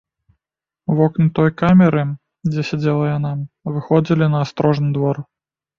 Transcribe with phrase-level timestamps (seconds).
[0.99, 2.03] Вокны той камеры,
[2.49, 3.31] дзе сядзела яна,
[3.77, 5.17] выходзілі на астрожны двор.